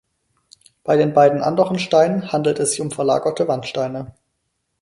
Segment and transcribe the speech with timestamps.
[0.83, 4.15] Bei den beiden anderen Steinen handelt es sich um verlagerte Wandsteine.